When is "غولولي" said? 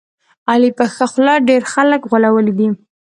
2.11-2.53